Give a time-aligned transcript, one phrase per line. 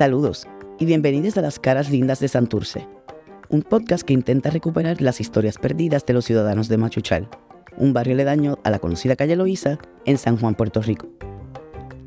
[0.00, 0.46] Saludos
[0.78, 2.88] y bienvenidos a las caras lindas de Santurce,
[3.50, 7.28] un podcast que intenta recuperar las historias perdidas de los ciudadanos de Machuchal,
[7.76, 9.76] un barrio aledaño a la conocida calle Loíza
[10.06, 11.06] en San Juan, Puerto Rico.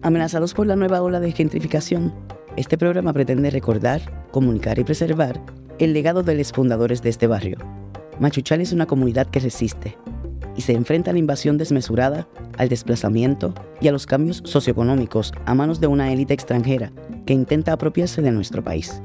[0.01, 2.15] Amenazados por la nueva ola de gentrificación,
[2.57, 4.02] este programa pretende recordar,
[4.32, 5.39] comunicar y preservar
[5.78, 7.60] el legado de los fundadores de este barrio.
[8.20, 10.00] Machuchal es una comunidad que resiste
[10.55, 12.27] y se enfrenta a la invasión desmesurada,
[12.57, 16.91] al desplazamiento y a los cambios socioeconómicos a manos de una élite extranjera
[17.25, 19.01] que intenta apropiarse de nuestro país.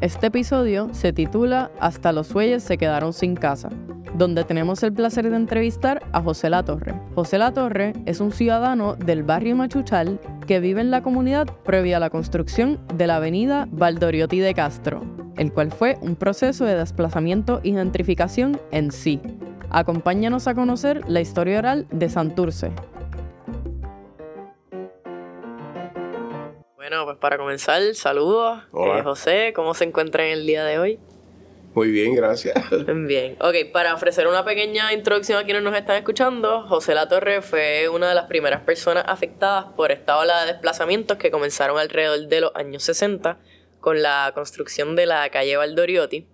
[0.00, 3.70] Este episodio se titula Hasta los sueyes se quedaron sin casa,
[4.16, 6.94] donde tenemos el placer de entrevistar a José La Torre.
[7.14, 11.96] José La Torre es un ciudadano del barrio Machuchal que vive en la comunidad previa
[11.96, 15.02] a la construcción de la avenida Valdoriotti de Castro,
[15.36, 19.20] el cual fue un proceso de desplazamiento y gentrificación en sí.
[19.76, 22.72] Acompáñanos a conocer la historia oral de Santurce.
[26.76, 28.62] Bueno, pues para comenzar, saludos.
[28.72, 29.00] Hola.
[29.00, 30.98] Eh, José, ¿cómo se encuentra en el día de hoy?
[31.74, 32.56] Muy bien, gracias.
[32.86, 37.42] Bien, ok, para ofrecer una pequeña introducción a quienes nos están escuchando, José La Torre
[37.42, 42.28] fue una de las primeras personas afectadas por esta ola de desplazamientos que comenzaron alrededor
[42.28, 43.40] de los años 60
[43.80, 46.26] con la construcción de la calle Valdoriotti.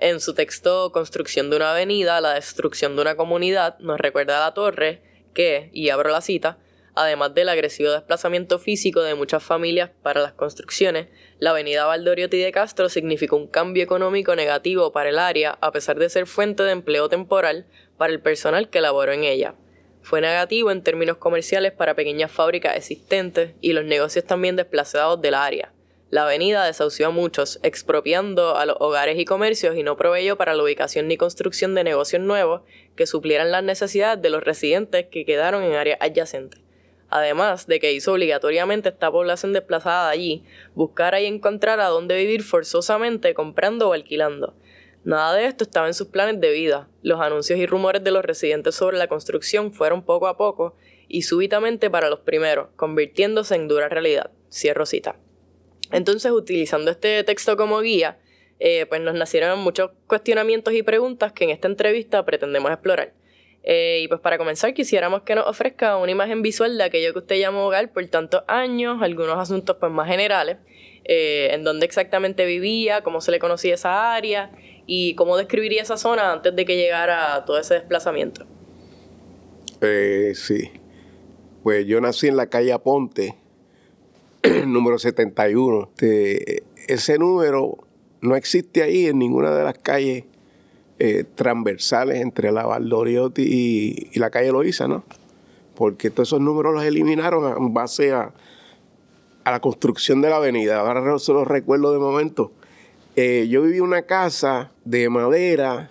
[0.00, 4.46] En su texto Construcción de una avenida, la destrucción de una comunidad, nos recuerda a
[4.46, 5.02] La Torre
[5.34, 6.56] que, y abro la cita,
[6.94, 11.08] además del agresivo desplazamiento físico de muchas familias para las construcciones,
[11.40, 15.98] la avenida Valdoriotti de Castro significó un cambio económico negativo para el área a pesar
[15.98, 19.56] de ser fuente de empleo temporal para el personal que laboró en ella.
[20.02, 25.34] Fue negativo en términos comerciales para pequeñas fábricas existentes y los negocios también desplazados del
[25.34, 25.72] área.
[26.10, 30.54] La avenida desahució a muchos, expropiando a los hogares y comercios y no proveyó para
[30.54, 32.62] la ubicación ni construcción de negocios nuevos
[32.96, 36.60] que suplieran las necesidades de los residentes que quedaron en áreas adyacentes
[37.10, 42.16] además de que hizo obligatoriamente esta población desplazada de allí buscar y encontrar a dónde
[42.16, 44.54] vivir forzosamente comprando o alquilando.
[45.04, 46.88] Nada de esto estaba en sus planes de vida.
[47.02, 50.76] Los anuncios y rumores de los residentes sobre la construcción fueron poco a poco
[51.06, 54.30] y súbitamente para los primeros, convirtiéndose en dura realidad.
[54.50, 55.16] Cierro cita.
[55.90, 58.18] Entonces, utilizando este texto como guía,
[58.60, 63.12] eh, pues nos nacieron muchos cuestionamientos y preguntas que en esta entrevista pretendemos explorar.
[63.62, 67.18] Eh, y pues para comenzar quisiéramos que nos ofrezca una imagen visual de aquello que
[67.18, 70.56] usted llamó hogar por tantos años, algunos asuntos pues más generales,
[71.04, 74.50] eh, en dónde exactamente vivía, cómo se le conocía esa área
[74.86, 78.46] y cómo describiría esa zona antes de que llegara todo ese desplazamiento.
[80.34, 80.70] Sí.
[81.62, 83.36] Pues yo nací en la calle Aponte,
[84.66, 85.90] número 71.
[85.90, 87.78] Este, ese número
[88.20, 90.24] no existe ahí en ninguna de las calles
[90.98, 93.42] eh, transversales entre la Valdoriotti
[94.12, 95.04] y, la calle Loíza, ¿no?
[95.74, 98.32] Porque todos esos números los eliminaron en base a,
[99.44, 100.80] a la construcción de la avenida.
[100.80, 102.52] Ahora se los recuerdo de momento.
[103.14, 105.90] Eh, yo viví una casa de madera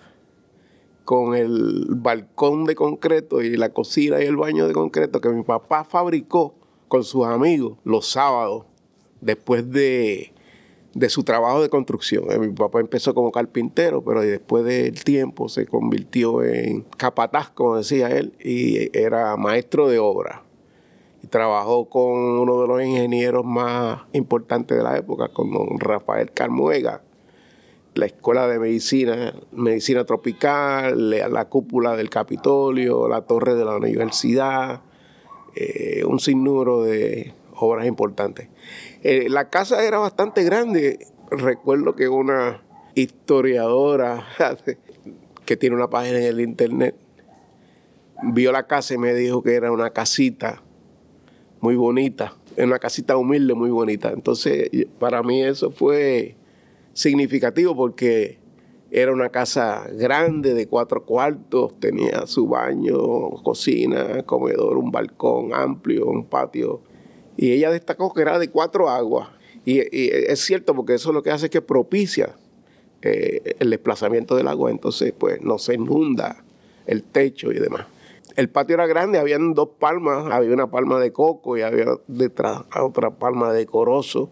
[1.04, 5.42] con el balcón de concreto y la cocina y el baño de concreto que mi
[5.42, 6.57] papá fabricó
[6.88, 8.64] con sus amigos los sábados
[9.20, 10.32] después de,
[10.94, 12.24] de su trabajo de construcción.
[12.30, 17.76] Eh, Mi papá empezó como carpintero, pero después del tiempo se convirtió en capataz, como
[17.76, 20.44] decía él, y era maestro de obra.
[21.22, 26.30] Y trabajó con uno de los ingenieros más importantes de la época, con don Rafael
[26.32, 27.02] Carmuega,
[27.94, 33.76] la Escuela de Medicina, Medicina Tropical, la, la cúpula del Capitolio, la torre de la
[33.76, 34.82] universidad,
[35.60, 38.48] eh, un sinnúmero de obras importantes.
[39.02, 41.06] Eh, la casa era bastante grande.
[41.30, 42.62] Recuerdo que una
[42.94, 44.24] historiadora
[45.44, 46.94] que tiene una página en el internet
[48.22, 50.62] vio la casa y me dijo que era una casita
[51.60, 54.10] muy bonita, una casita humilde muy bonita.
[54.10, 54.70] Entonces,
[55.00, 56.36] para mí eso fue
[56.92, 58.37] significativo porque
[58.90, 66.06] era una casa grande de cuatro cuartos, tenía su baño, cocina, comedor, un balcón amplio,
[66.06, 66.80] un patio.
[67.36, 69.28] Y ella destacó que era de cuatro aguas.
[69.64, 72.36] Y, es cierto porque eso lo que hace es que propicia
[73.02, 76.42] eh, el desplazamiento del agua, entonces pues no se inunda
[76.86, 77.86] el techo y demás.
[78.36, 82.62] El patio era grande, habían dos palmas, había una palma de coco y había detrás
[82.80, 84.30] otra palma de corozo,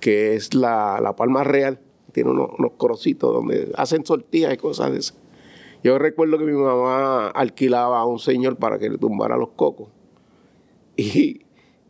[0.00, 1.80] que es la, la palma real,
[2.12, 5.18] tiene unos, unos corocitos donde hacen sortijas y cosas de esas.
[5.82, 9.88] Yo recuerdo que mi mamá alquilaba a un señor para que le tumbara los cocos
[10.96, 11.42] y,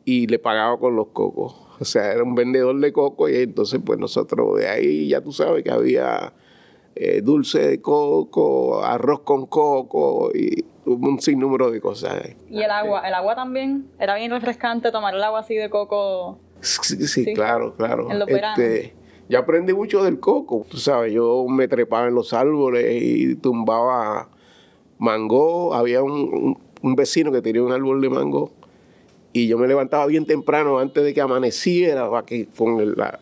[0.04, 1.56] y le pagaba con los cocos.
[1.78, 5.32] O sea, era un vendedor de coco y entonces pues nosotros de ahí ya tú
[5.32, 6.32] sabes que había
[6.94, 12.34] eh, dulce de coco, arroz con coco y un sinnúmero de cosas.
[12.50, 16.38] Y el agua, el agua también, era bien refrescante tomar el agua así de coco.
[16.60, 18.10] Sí, sí, claro, claro.
[18.10, 18.28] En los.
[18.28, 18.94] Este,
[19.32, 24.28] yo aprendí mucho del coco, tú sabes, yo me trepaba en los árboles y tumbaba
[24.98, 25.72] mango.
[25.72, 28.50] Había un, un- vecino que tenía un árbol de mango
[29.32, 33.18] y yo me levantaba bien temprano antes de que amaneciera, para que con la,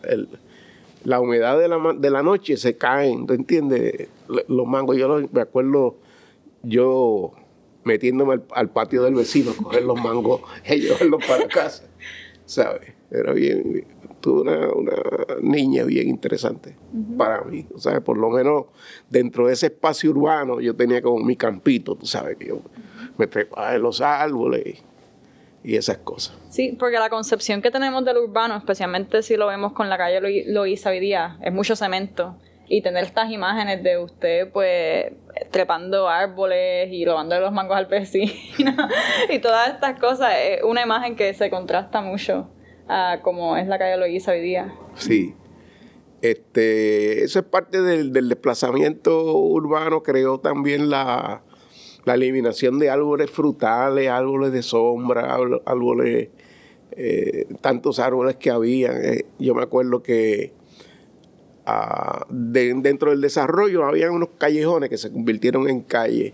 [1.05, 4.09] la humedad de la, de la noche se caen, ¿tú entiendes?
[4.49, 5.95] Los mangos, yo me acuerdo
[6.63, 7.31] yo
[7.85, 11.85] metiéndome al, al patio del vecino, a coger los mangos y llevarlos para casa,
[12.45, 12.93] ¿sabes?
[13.09, 13.85] Era bien,
[14.21, 14.95] tuve una, una
[15.41, 16.75] niña bien interesante
[17.17, 18.01] para mí, ¿sabes?
[18.01, 18.65] Por lo menos
[19.09, 22.59] dentro de ese espacio urbano yo tenía como mi campito, tú sabes, que yo
[23.17, 24.81] me trepaba en los árboles
[25.63, 26.37] y, esas cosas.
[26.49, 30.21] Sí, porque la concepción que tenemos del urbano, especialmente si lo vemos con la calle
[30.21, 32.35] Lo- Loíza hoy día, es mucho cemento.
[32.67, 35.11] Y tener estas imágenes de usted, pues,
[35.51, 38.31] trepando árboles y robándole los mangos al vecino
[39.29, 42.47] y todas estas cosas, es una imagen que se contrasta mucho
[43.23, 44.73] como es la calle Loíza hoy día.
[44.95, 45.33] Sí.
[46.21, 51.41] Este, eso es parte del, del desplazamiento urbano, creó también la,
[52.05, 55.35] la eliminación de árboles frutales, árboles de sombra,
[55.65, 56.29] árboles-
[56.91, 58.91] eh, tantos árboles que había.
[58.91, 60.53] Eh, yo me acuerdo que
[61.65, 66.33] ah, de- dentro del desarrollo había unos callejones que se convirtieron en calles.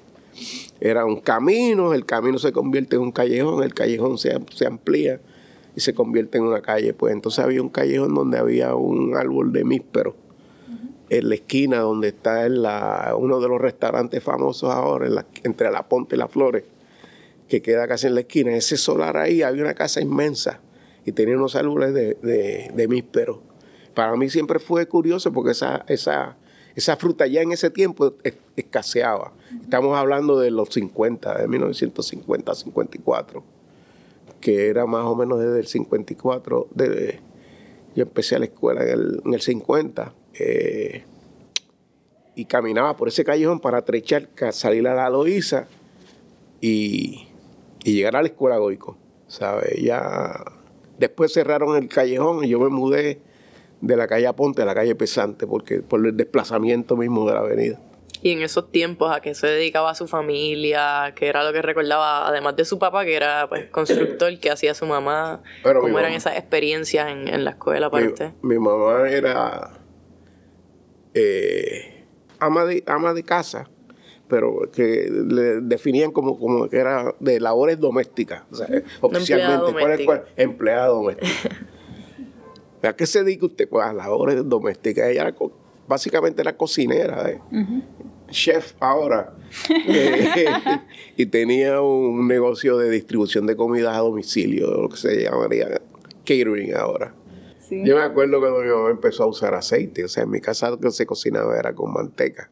[0.80, 5.19] Era un camino, el camino se convierte en un callejón, el callejón se, se amplía
[5.77, 6.94] y se convierte en una calle.
[6.95, 10.15] Pues entonces había un callejón donde había un árbol de míspero
[11.09, 15.69] en la esquina donde está la- uno de los restaurantes famosos ahora, en la- entre
[15.71, 16.63] la Ponte y las Flores,
[17.47, 18.56] que queda casi en la esquina.
[18.56, 20.59] Ese solar ahí había una casa inmensa
[21.06, 23.44] y tenía unos árboles de, de, de míspero.
[23.94, 26.38] Para mí siempre fue curioso porque esa, esa,
[26.75, 29.31] esa fruta ya en ese tiempo es- escaseaba.
[29.62, 33.44] Estamos hablando de los 50, de 1950, 54
[34.47, 37.19] que era más o menos desde el 54, de,
[37.97, 41.03] yo empecé a la escuela en el, en el 50, eh,
[42.33, 45.67] y caminaba por ese callejón para trechar, salir a la Loíza
[46.61, 47.27] y,
[47.83, 48.95] y llegar a la escuela Goico,
[49.27, 49.81] ¿sabes?
[49.81, 50.45] Ya
[50.97, 53.19] después cerraron el callejón y yo me mudé
[53.81, 57.41] de la calle Aponte a la calle Pesante porque por el desplazamiento mismo de la
[57.41, 57.81] avenida.
[58.21, 61.13] Y en esos tiempos, ¿a qué se dedicaba su familia?
[61.15, 62.27] ¿Qué era lo que recordaba?
[62.27, 65.44] Además de su papá, que era pues constructor, que hacía su mamá.
[65.63, 68.31] Pero ¿Cómo eran mamá- esas experiencias en, en la escuela para mi, usted?
[68.42, 69.71] mi mamá era
[71.13, 72.06] eh,
[72.39, 73.69] ama, de, ama de casa,
[74.27, 78.68] pero que le definían como, como que era de labores domésticas, o sea,
[79.01, 79.71] oficialmente.
[79.74, 80.25] ¿Cuál es, cuál?
[80.36, 81.50] Empleada doméstica.
[82.83, 83.68] ¿A qué se dedica usted?
[83.68, 85.09] Pues a labores domésticas.
[85.09, 85.33] Ella era
[85.88, 87.39] básicamente era cocinera, ¿eh?
[88.30, 89.34] chef ahora.
[89.69, 90.45] Eh,
[91.18, 95.81] y tenía un negocio de distribución de comidas a domicilio, lo que se llamaría
[96.25, 97.13] catering ahora.
[97.60, 97.84] Sí.
[97.86, 100.69] Yo me acuerdo cuando mi mamá empezó a usar aceite, o sea, en mi casa
[100.69, 102.50] lo que se cocinaba era con manteca.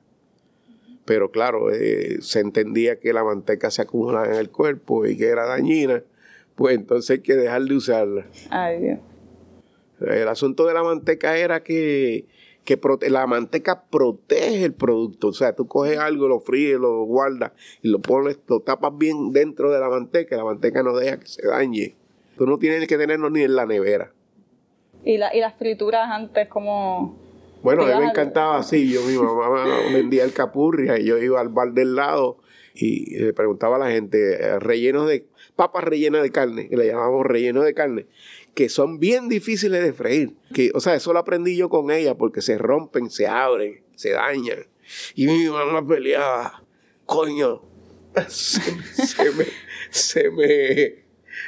[1.05, 5.27] Pero claro, eh, se entendía que la manteca se acumulaba en el cuerpo y que
[5.27, 6.03] era dañina,
[6.55, 8.25] pues entonces hay que dejar de usarla.
[8.49, 8.99] Ay, Dios.
[10.01, 12.25] El asunto de la manteca era que,
[12.65, 15.27] que prote- la manteca protege el producto.
[15.27, 19.31] O sea, tú coges algo, lo fríes, lo guardas y lo pones, lo tapas bien
[19.31, 21.95] dentro de la manteca y la manteca no deja que se dañe.
[22.37, 24.11] Tú no tienes que tenerlo ni en la nevera.
[25.03, 27.17] Y, la, y las frituras antes, como.
[27.61, 28.91] Bueno, a mí me encantaba así.
[28.91, 32.37] Yo, mi mamá vendía el capurria y yo iba al bar del lado
[32.73, 36.87] y le preguntaba a la gente, eh, rellenos de, papas rellenas de carne, que le
[36.87, 38.05] llamamos relleno de carne,
[38.55, 40.33] que son bien difíciles de freír.
[40.53, 44.11] Que, o sea, eso lo aprendí yo con ella porque se rompen, se abren, se
[44.11, 44.65] dañan.
[45.13, 46.63] Y mi mamá peleaba,
[47.05, 47.61] coño,
[48.29, 48.61] se,
[49.05, 49.45] se me,
[49.89, 51.05] se me,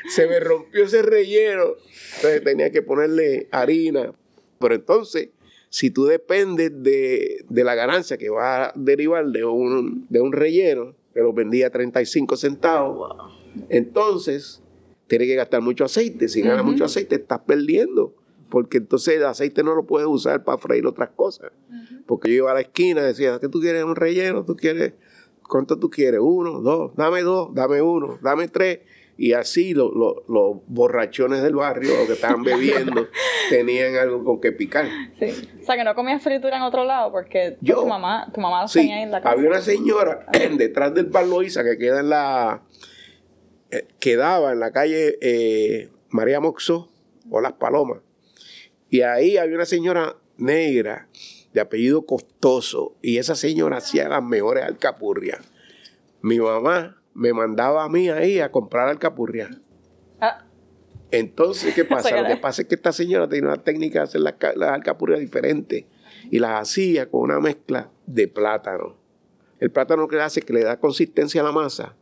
[0.10, 1.76] se me rompió ese relleno.
[2.18, 4.14] Entonces tenía que ponerle harina.
[4.60, 5.30] Pero entonces,
[5.70, 10.34] si tú dependes de, de la ganancia que va a derivar de un, de un
[10.34, 13.16] relleno, que lo vendía a 35 centavos,
[13.70, 14.62] entonces
[15.08, 16.28] tienes que gastar mucho aceite.
[16.28, 16.72] Si ganas Ujú.
[16.72, 18.14] mucho aceite, estás perdiendo.
[18.50, 21.52] Porque entonces el aceite no lo puedes usar para freír otras cosas.
[22.06, 23.84] Porque yo iba a la esquina y decía, ¿qué tú quieres?
[23.84, 24.46] ¿Un relleno?
[24.46, 24.94] ¿Tú quieres?
[25.50, 26.22] ¿Cuánto tú quieres?
[26.24, 28.80] Uno, dos, dame dos, dame uno, dame tres.
[29.20, 33.08] Y así lo- lo- los borrachones del barrio, los que estaban bebiendo,
[33.50, 34.86] tenían algo con que picar.
[35.20, 35.34] Sí.
[35.60, 37.82] O sea, que no comías fritura en otro lado porque Yo.
[37.82, 39.34] tu mamá, tu mamá Sí, tenía ahí en la casa.
[39.36, 40.26] había una señora
[40.58, 42.62] detrás del bar que queda en la
[44.00, 46.90] quedaba en la calle eh, María Moxó
[47.30, 48.00] o Las Palomas.
[48.90, 51.08] Y ahí había una señora negra
[51.54, 55.40] de apellido costoso y esa señora hacía las mejores alcapurrias.
[56.22, 59.50] Mi mamá me mandaba a mí ahí a comprar alcapurrias.
[60.22, 60.46] Ah,
[61.12, 62.22] Entonces, ¿qué pasa?
[62.22, 65.20] Lo que pasa es que esta señora tenía una técnica de hacer las, las alcapurrias
[65.20, 65.86] diferentes
[66.30, 68.96] y las hacía con una mezcla de plátano.
[69.60, 71.96] El plátano que hace es que le da consistencia a la masa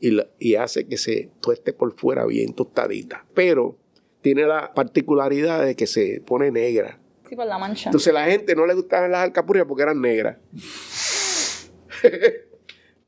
[0.00, 3.24] y, y hace que se tueste por fuera bien tostadita.
[3.34, 3.76] Pero
[4.20, 6.98] tiene la particularidad de que se pone negra.
[7.28, 7.90] Sí, por la mancha.
[7.90, 10.38] Entonces la gente no le gustaban las alcapurrias porque eran negras.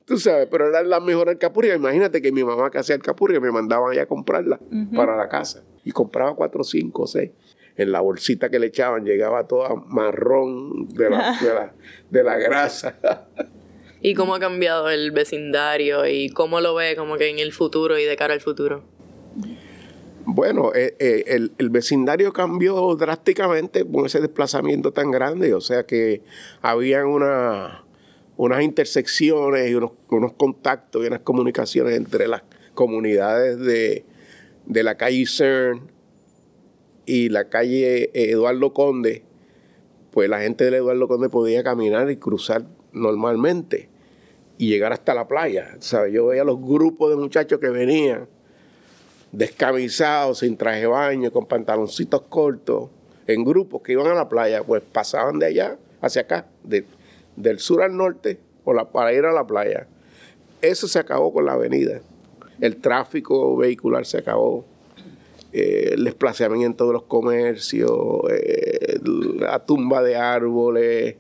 [0.05, 1.77] Tú sabes, pero eran las mejores alcapurrias.
[1.77, 4.59] Imagínate que mi mamá que hacía alcapurrias me mandaba allá a comprarla
[4.95, 5.63] para la casa.
[5.85, 7.31] Y compraba cuatro, cinco, seis.
[7.77, 11.73] En la bolsita que le echaban llegaba toda marrón de la, de la,
[12.11, 12.99] de la grasa.
[14.03, 17.99] ¿Y cómo ha cambiado el vecindario y cómo lo ve como que en el futuro
[17.99, 18.83] y de cara al futuro?
[20.25, 21.25] Bueno, eh, eh,
[21.59, 26.23] el, vecindario cambió drásticamente con ese desplazamiento tan grande, o sea que
[26.63, 27.85] habían una,
[28.37, 29.93] unas intersecciones y unos,
[30.37, 32.43] contactos y unas comunicaciones entre las
[32.75, 34.05] comunidades de,
[34.65, 35.91] de la calle CERN
[37.05, 39.25] y la calle Eduardo Conde,
[40.11, 43.90] pues la gente del Eduardo Conde podía caminar y cruzar normalmente
[44.61, 45.75] y llegar hasta la playa.
[45.79, 46.13] ¿sabes?
[46.13, 48.29] Yo veía los grupos de muchachos que venían
[49.33, 52.91] descamisados, sin traje de baño, con pantaloncitos cortos,
[53.27, 56.85] en grupos que iban a la playa, pues pasaban de allá hacia acá, de,
[57.37, 59.87] del sur al norte, o para ir a la playa.
[60.61, 62.03] Eso se acabó con la avenida.
[62.61, 64.67] El tráfico vehicular se acabó.
[65.55, 67.91] Eh, el desplazamiento de los comercios,
[68.31, 68.99] eh,
[69.39, 71.17] la tumba de árboles,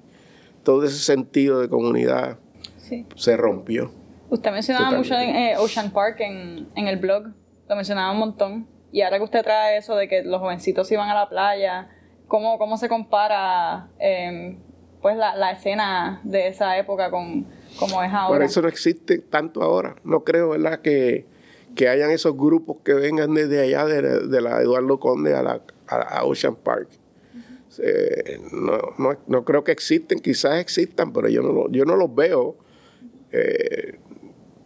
[0.62, 2.36] todo ese sentido de comunidad
[2.90, 3.06] sí.
[3.16, 3.90] se rompió.
[4.28, 7.32] Usted mencionaba mucho en eh, Ocean Park en, en el blog
[7.70, 8.66] lo mencionaba un montón.
[8.92, 11.88] Y ahora que usted trae eso de que los jovencitos iban a la playa,
[12.26, 14.58] ¿cómo, cómo se compara eh,
[15.00, 17.46] pues la, la, escena de esa época con
[17.78, 18.38] cómo es ahora?
[18.38, 19.94] Por eso no existe tanto ahora.
[20.02, 21.26] No creo, ¿verdad?, que,
[21.76, 25.62] que hayan esos grupos que vengan desde allá, de, de la Eduardo Conde a, la,
[25.86, 26.88] a Ocean Park.
[27.78, 32.12] Eh, no, no, no, creo que existen, quizás existan, pero yo no, yo no los
[32.12, 32.56] veo.
[33.32, 33.98] Eh,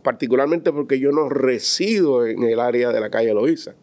[0.03, 3.75] particularmente porque yo no resido en el área de la calle Loíza,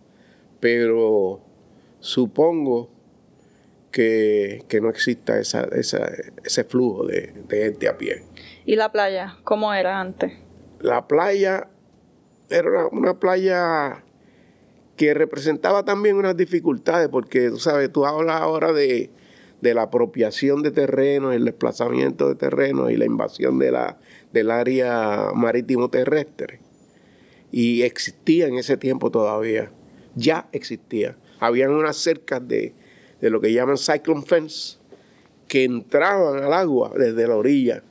[0.60, 1.42] pero
[2.00, 2.90] supongo
[3.92, 6.10] que, que no exista esa, esa,
[6.44, 8.24] ese flujo de, de gente a pie.
[8.66, 9.38] ¿Y la playa?
[9.44, 10.34] ¿Cómo era antes?
[10.80, 11.68] La playa
[12.50, 14.04] era una, una playa
[14.96, 19.10] que representaba también unas dificultades, porque tú sabes, tú hablas ahora de,
[19.62, 24.00] de la apropiación de terreno, el desplazamiento de terreno y la invasión de la,
[24.34, 26.60] del área marítimo terrestre.
[27.52, 29.72] Y existía en ese tiempo todavía,
[30.16, 31.16] ya existía.
[31.40, 32.74] Habían unas cercas de,
[33.20, 34.78] de lo que llaman cyclone fence
[35.48, 37.84] que entraban al agua desde la orilla.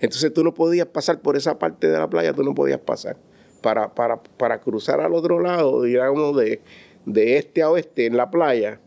[0.00, 3.16] Entonces tú no podías pasar por esa parte de la playa, tú no podías pasar.
[3.62, 6.60] Para, para, para cruzar al otro lado, digamos, de,
[7.04, 8.80] de este a oeste en la playa,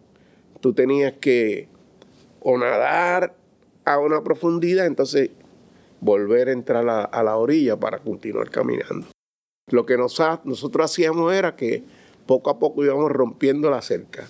[0.60, 1.69] tú tenías que
[2.42, 3.36] o nadar
[3.86, 5.32] a una profundidad, entonces
[6.02, 9.08] volver a entrar a, a la orilla para continuar caminando.
[9.72, 11.84] Lo que nos, nosotros hacíamos era que
[12.26, 14.28] poco a poco íbamos rompiendo la cerca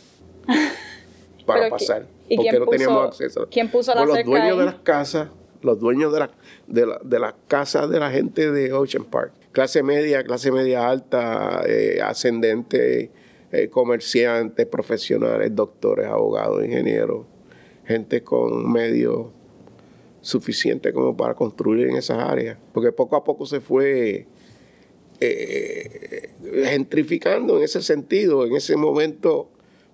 [1.45, 3.47] para pasar, ¿y porque no puso, teníamos acceso.
[3.51, 4.59] ¿Quién puso la los cerca dueños ahí?
[4.59, 5.29] de las casas,
[5.61, 6.31] los dueños de, la,
[6.67, 10.87] de, la, de las casas de la gente de Ocean Park, clase media, clase media
[10.89, 13.11] alta, eh, ascendente,
[13.51, 17.25] eh, comerciantes, profesionales, doctores, abogados, ingenieros,
[17.89, 19.29] gente con medios
[20.21, 24.27] suficiente como para construir en esas áreas, porque poco a poco se fue
[25.19, 26.29] eh,
[26.65, 29.49] gentrificando en ese sentido, en ese momento,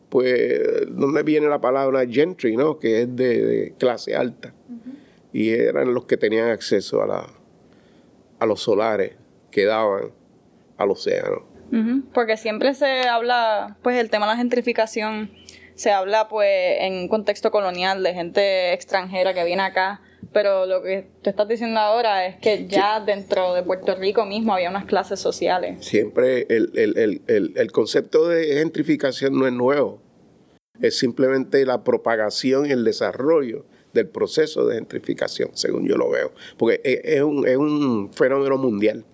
[0.09, 2.79] pues, donde viene la palabra gentry, ¿no?
[2.79, 4.53] Que es de, de clase alta.
[4.69, 4.95] Uh -huh.
[5.31, 7.27] Y eran los que tenían acceso a, la,
[8.39, 9.13] a los solares
[9.51, 10.11] que daban
[10.77, 11.45] al océano.
[11.71, 12.03] Uh -huh.
[12.13, 15.31] Porque siempre se habla, pues, el tema de la gentrificación
[15.75, 20.01] se habla, pues, en un contexto colonial de gente extranjera que viene acá
[20.35, 23.05] pero lo que tú estás diciendo ahora es que ya sí.
[23.05, 25.85] dentro de Puerto Rico mismo había unas clases sociales.
[25.85, 30.01] Siempre el, el, el, el, concepto de gentrificación no es nuevo,
[30.81, 36.33] es simplemente la propagación y el desarrollo del proceso de gentrificación, según yo lo veo,
[36.57, 39.05] porque es un, es un fenómeno mundial,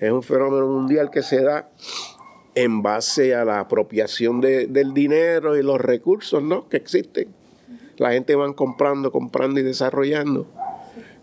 [0.00, 1.70] es un fenómeno mundial que se da
[2.56, 6.68] en base a la apropiación de, del dinero y los recursos ¿no?
[6.68, 7.28] que existen
[7.98, 10.46] la gente van comprando, comprando y desarrollando,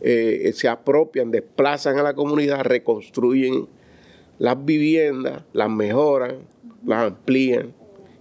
[0.01, 3.67] eh, se apropian, desplazan a la comunidad, reconstruyen
[4.39, 6.37] las viviendas, las mejoran,
[6.85, 7.73] las amplían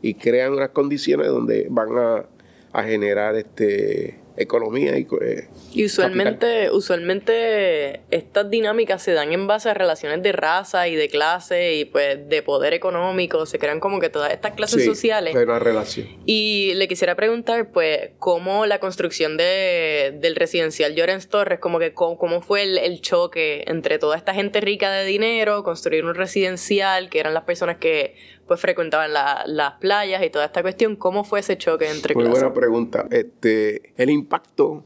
[0.02, 2.26] y crean unas condiciones donde van a,
[2.72, 9.68] a generar este economía y, eh, y usualmente usualmente estas dinámicas se dan en base
[9.68, 13.46] a relaciones de raza y de clase y pues de poder económico.
[13.46, 15.34] Se crean como que todas estas clases sociales.
[15.34, 16.08] una relación.
[16.26, 21.92] Y le quisiera preguntar pues cómo la construcción de, del residencial Llorens Torres como que
[21.92, 27.10] cómo, fue el, el, choque entre toda esta gente rica de dinero construir un residencial
[27.10, 28.14] que eran las personas que
[28.46, 30.96] pues frecuentaban las playas y toda esta cuestión.
[30.96, 33.06] ¿Cómo fue ese choque entre Muy buena pregunta.
[33.10, 34.84] Este, el impacto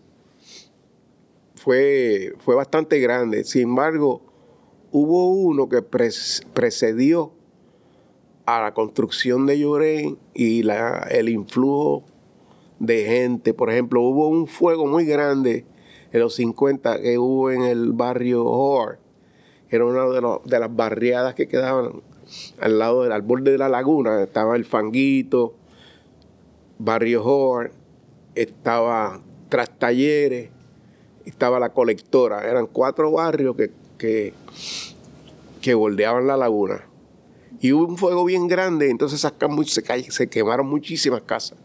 [1.54, 3.44] fue, fue bastante grande.
[3.44, 4.22] Sin embargo,
[4.92, 7.32] hubo uno que precedió
[8.44, 12.04] a la construcción de Llorén y la, el influjo
[12.78, 13.54] de gente.
[13.54, 15.64] Por ejemplo, hubo un fuego muy grande
[16.12, 19.00] en los 50 que hubo en el barrio Hor.
[19.68, 22.02] Era una de, de las barriadas que quedaban
[22.60, 25.54] al lado del borde de la laguna, estaba el Fanguito,
[26.78, 27.72] Barrio Hor,
[28.34, 30.50] estaba Trastalleres,
[31.24, 32.48] estaba la colectora.
[32.48, 34.34] Eran cuatro barrios que, que,
[35.60, 36.84] que bordeaban la laguna.
[37.60, 41.58] Y hubo un fuego bien grande, entonces se, se quemaron muchísimas casas.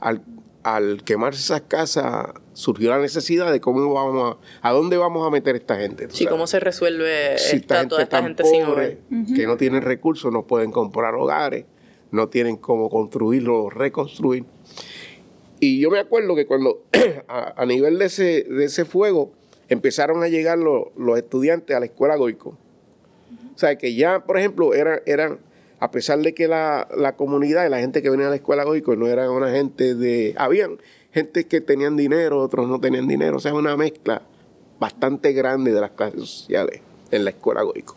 [0.00, 0.22] Al,
[0.62, 5.30] al quemarse esas casas surgió la necesidad de cómo vamos a, a dónde vamos a
[5.30, 6.08] meter esta gente.
[6.10, 8.98] Sí, cómo se resuelve esta, toda esta gente sin hogar.
[9.34, 11.64] Que no tienen recursos, no pueden comprar hogares,
[12.10, 14.44] no tienen cómo construirlo o reconstruir.
[15.60, 16.84] Y yo me acuerdo que cuando
[17.28, 19.32] a, nivel de ese, de ese fuego
[19.68, 22.56] empezaron a llegar los, los estudiantes a la escuela Goico.
[23.54, 25.38] O sea, que ya, por ejemplo, eran, eran
[25.80, 28.94] a pesar de que la, comunidad y la gente que venía a la escuela Goico
[28.96, 30.34] no era una gente de...
[30.36, 30.78] Habían
[31.10, 34.22] gente que tenían dinero, otros no tenían dinero, o sea, una mezcla
[34.78, 37.96] bastante grande de las clases sociales en la escuela Goico.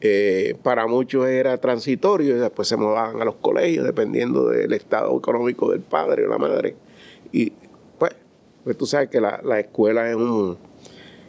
[0.00, 5.16] Eh, para muchos era transitorio y después se movían a los colegios dependiendo del estado
[5.18, 6.76] económico del padre o la madre.
[7.32, 7.52] Y
[7.98, 8.12] pues,
[8.62, 10.56] pues tú sabes que la, escuela es un,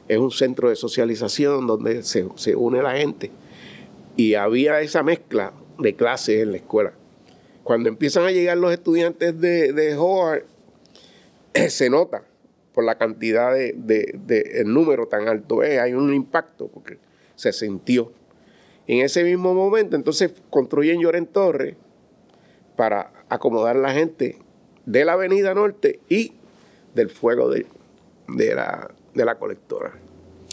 [0.08, 3.32] es un centro de socialización donde se, se une la gente
[4.16, 6.94] y había esa mezcla de clases en la escuela.
[7.64, 10.46] Cuando empiezan a llegar los estudiantes de, de Howard,
[11.70, 12.24] se nota
[12.74, 16.98] por la cantidad de, de, número tan alto hay un impacto porque
[17.36, 18.12] se sintió.
[18.88, 21.78] En ese mismo momento, entonces construyen Lloren Torre
[22.76, 24.40] para acomodar la gente
[24.86, 26.34] de la Avenida Norte y
[26.94, 27.66] del fuego de,
[28.28, 29.94] la, de la colectora.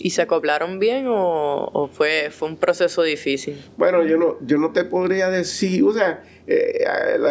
[0.02, 3.62] ¿Y se acoplaron bien o, fue, fue un proceso difícil?
[3.76, 6.84] Bueno, yo no, yo no te podría decir, o sea, eh,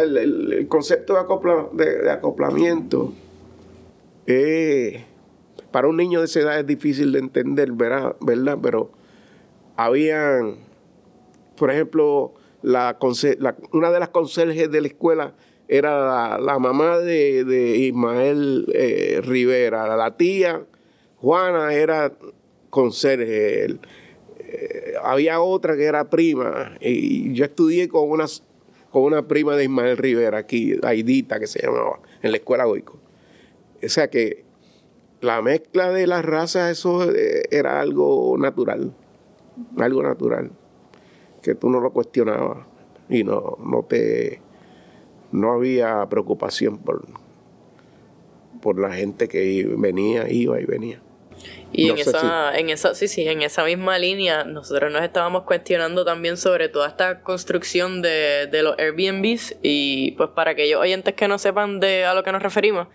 [0.03, 1.13] el, concepto
[1.73, 3.11] de, acoplamiento
[4.27, 5.03] eh,
[5.71, 8.15] para un niño de esa edad es difícil de entender, ¿verdad?
[8.21, 8.59] ¿verdad?
[8.61, 8.91] Pero
[9.75, 10.57] habían,
[11.57, 12.99] por ejemplo, la,
[13.73, 15.33] una de las conserjes de la escuela
[15.67, 20.65] era la, mamá de, Ismael eh, Rivera, la tía
[21.21, 22.13] Juana era
[22.69, 23.65] conserje.
[24.39, 28.25] Eh, había otra que era prima, y yo estudié con una,
[28.91, 32.99] con una prima de Ismael Rivera aquí, Aidita, que se llamaba, en la escuela Goico.
[33.83, 34.43] O sea que
[35.21, 38.93] la mezcla de las razas, eso eh, era algo natural,
[39.77, 40.51] algo natural,
[41.41, 42.65] que tú no lo cuestionabas
[43.09, 44.41] y no, no te
[45.31, 47.05] no había preocupación por,
[48.61, 51.01] por la gente que venía, iba y venía.
[51.71, 56.03] Y en, esa, en esa, sí, sí, en esa misma línea, nosotros nos estábamos cuestionando
[56.03, 59.57] también sobre toda esta construcción de, de los Airbnbs.
[59.61, 62.87] Y pues para aquellos oyentes que no sepan de a lo que nos referimos,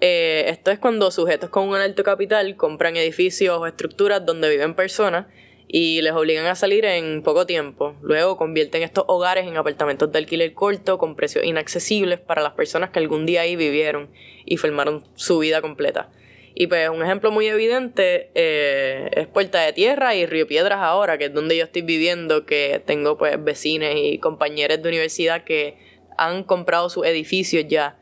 [0.00, 4.74] eh, esto es cuando sujetos con un alto capital compran edificios o estructuras donde viven
[4.74, 5.26] personas
[5.68, 7.96] y les obligan a salir en poco tiempo.
[8.02, 12.90] Luego convierten estos hogares en apartamentos de alquiler corto con precios inaccesibles para las personas
[12.90, 14.10] que algún día ahí vivieron
[14.44, 16.10] y formaron su vida completa.
[16.58, 21.18] Y pues un ejemplo muy evidente eh, es Puerta de Tierra y Río Piedras ahora,
[21.18, 25.76] que es donde yo estoy viviendo, que tengo pues vecinos y compañeros de universidad que
[26.16, 27.98] han comprado sus edificios ya,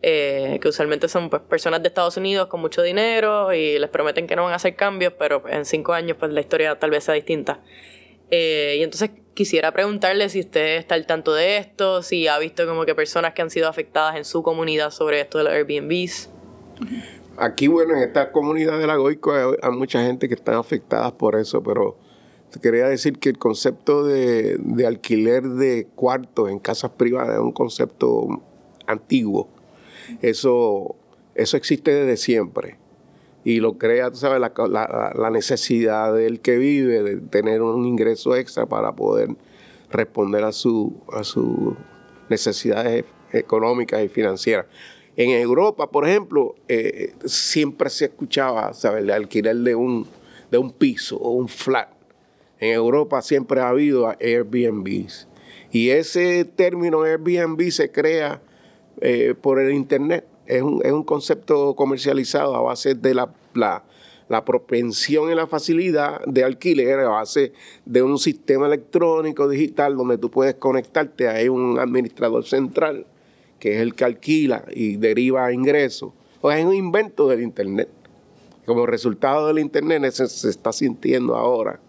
[0.00, 4.26] eh, que usualmente son pues personas de Estados Unidos con mucho dinero y les prometen
[4.26, 6.88] que no van a hacer cambios, pero pues, en cinco años pues la historia tal
[6.88, 7.60] vez sea distinta.
[8.30, 12.66] Eh, y entonces quisiera preguntarle si usted está al tanto de esto, si ha visto
[12.66, 16.30] como que personas que han sido afectadas en su comunidad sobre esto de los Airbnbs.
[17.40, 21.36] Aquí, bueno, en esta comunidad de la Goico hay, mucha gente que está afectada por
[21.36, 21.96] eso, pero
[22.60, 28.42] quería decir que el concepto de, alquiler de cuartos en casas privadas es un concepto
[28.86, 29.48] antiguo.
[30.20, 30.96] Eso,
[31.36, 32.76] eso existe desde siempre.
[33.44, 38.34] Y lo crea, tú sabes, la, la necesidad del que vive de tener un ingreso
[38.34, 39.28] extra para poder
[39.90, 41.74] responder a, su, a sus
[42.28, 44.66] necesidades económicas y financieras.
[45.18, 49.02] En Europa, por ejemplo, eh, siempre se escuchaba, ¿sabes?
[49.02, 50.06] El alquiler de un,
[50.48, 51.88] de un piso o un flat.
[52.60, 55.26] En Europa siempre ha habido Airbnbs.
[55.72, 58.40] Y ese término Airbnb se crea
[59.00, 60.24] eh, por el Internet.
[60.46, 63.82] Es un, es un, concepto comercializado a base de la, la,
[64.28, 67.52] la, propensión y la facilidad de alquiler, a base
[67.84, 73.04] de un sistema electrónico digital donde tú puedes conectarte a un administrador central,
[73.58, 76.12] que es el que alquila y deriva ingresos.
[76.40, 77.88] O es un invento del Internet.
[78.66, 81.80] Como resultado del Internet se, se está sintiendo ahora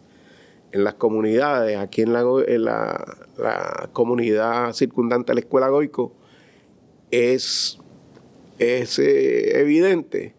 [0.72, 6.14] en las comunidades, aquí en la, en la comunidad circundante a la escuela Goico,
[7.12, 7.80] es,
[8.60, 10.36] es eh, evidente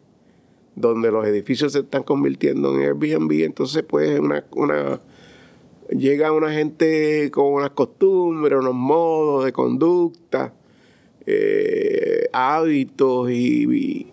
[0.76, 5.00] donde los edificios se están convirtiendo en Airbnb, entonces pues una, una
[5.90, 10.54] llega una gente con unas costumbres, unos modos de conducta,
[11.32, 14.12] eh, hábitos y,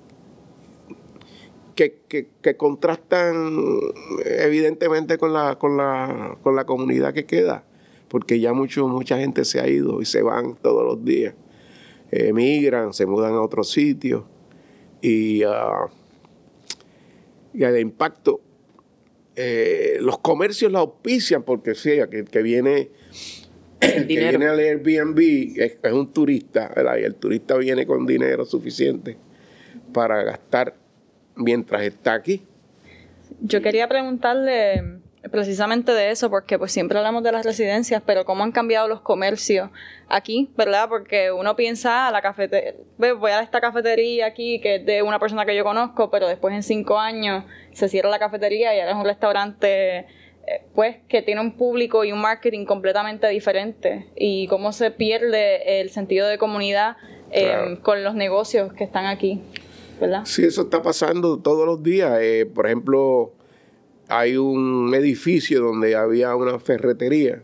[1.75, 3.59] que, que, contrastan
[4.25, 7.63] evidentemente con la, con la, con la comunidad que queda,
[8.07, 11.35] porque ya mucho, mucha gente se ha ido y se van todos los días.
[12.09, 14.23] Emigran, se mudan a otros sitios
[15.01, 15.89] y, uh,
[17.53, 18.39] el impacto,
[19.35, 22.89] eh, los comercios la auspician porque sea que, que viene
[23.81, 25.19] el, que viene al Airbnb
[25.57, 26.97] es, es un turista, ¿verdad?
[26.97, 29.17] y el turista viene con dinero suficiente
[29.93, 30.75] para gastar
[31.35, 32.43] mientras está aquí.
[33.41, 38.43] Yo quería preguntarle precisamente de eso, porque pues siempre hablamos de las residencias, pero cómo
[38.43, 39.69] han cambiado los comercios
[40.07, 40.87] aquí, ¿verdad?
[40.89, 45.19] Porque uno piensa, ah, la cafetería, voy a esta cafetería aquí que es de una
[45.19, 48.91] persona que yo conozco, pero después en cinco años se cierra la cafetería y ahora
[48.91, 50.07] es un restaurante,
[50.73, 54.07] pues, que tiene un público y un marketing completamente diferente.
[54.15, 56.97] Y cómo se pierde el sentido de comunidad
[57.31, 57.81] eh, claro.
[57.81, 59.41] con los negocios que están aquí,
[59.99, 60.21] ¿verdad?
[60.25, 62.17] Sí, eso está pasando todos los días.
[62.21, 63.33] Eh, por ejemplo,
[64.07, 67.41] hay un edificio donde había una ferretería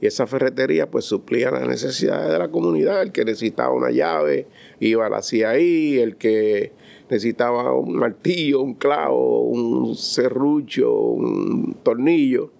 [0.00, 3.02] y esa ferretería pues suplía las necesidades de la comunidad.
[3.02, 4.46] El que necesitaba una llave
[4.80, 6.72] iba a la hacía ahí, el que
[7.10, 12.50] necesitaba un martillo, un clavo, un serrucho, un tornillo,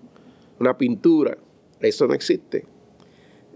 [0.58, 1.36] una pintura.
[1.80, 2.64] Eso no existe.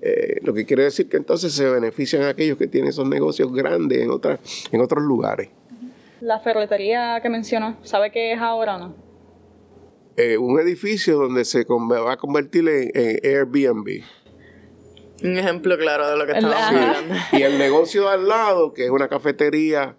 [0.00, 4.00] Eh, lo que quiere decir que entonces se benefician aquellos que tienen esos negocios grandes
[4.00, 4.40] en, otras,
[4.72, 5.48] en otros lugares.
[6.20, 9.12] La ferretería que mencionó, ¿sabe qué es ahora o no?
[10.16, 14.02] eh, un edificio donde se va a convertir en, en, Airbnb.
[15.24, 16.74] Un ejemplo claro de lo que estamos sí.
[16.74, 17.14] hablando.
[17.32, 19.96] Y el negocio de al lado, que es una cafetería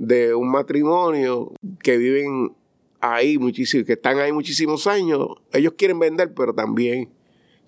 [0.00, 2.56] de un matrimonio que viven
[3.00, 7.10] ahí muchísimo, que están ahí muchísimos años, ellos quieren vender, pero también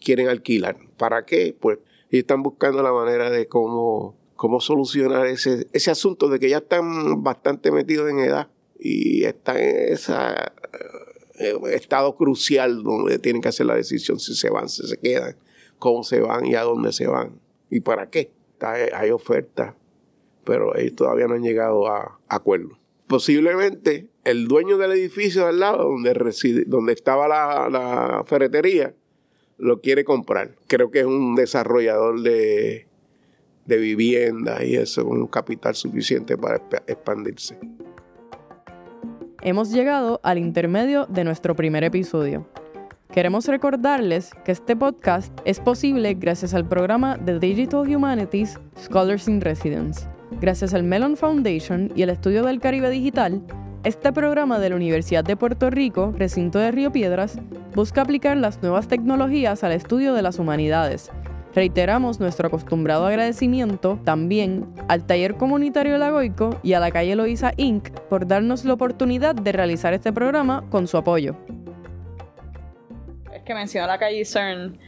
[0.01, 0.79] quieren alquilar.
[0.97, 1.55] ¿Para qué?
[1.61, 1.79] Pues
[2.11, 6.59] ellos están buscando la manera de cómo, cómo solucionar ese, ese asunto de que ya
[6.59, 10.55] están bastante metidos en edad y están en esa
[11.38, 15.37] eh, estado crucial donde tienen que hacer la decisión si se van, si se quedan,
[15.79, 18.33] cómo se van y a dónde se van y para qué.
[18.95, 19.75] Hay ofertas,
[20.45, 22.79] pero ellos todavía no han llegado a acuerdo.
[23.07, 28.95] Posiblemente el dueño del edificio de al lado donde, reside, donde estaba la, la ferretería
[29.59, 30.57] lo quiere comprar.
[30.67, 32.87] Creo que es un desarrollador de,
[33.67, 37.59] de vivienda y eso, un capital suficiente para expandirse
[39.43, 42.47] hemos llegado al intermedio de nuestro primer episodio.
[43.13, 49.41] Queremos recordarles que este podcast es posible gracias al programa de Digital Humanities Scholars in
[49.41, 50.09] Residence.
[50.40, 53.42] Gracias al Mellon Foundation y el Estudio del Caribe Digital,
[53.85, 57.38] este programa de la Universidad de Puerto Rico, recinto de Río Piedras,
[57.75, 61.11] busca aplicar las nuevas tecnologías al estudio de las humanidades
[61.55, 67.90] Reiteramos nuestro acostumbrado agradecimiento también al Taller Comunitario Lagoico y a la calle Loíza Inc.
[68.09, 71.37] por darnos la oportunidad de realizar este programa con su apoyo.
[73.35, 74.79] Es que mencionó la calle CERN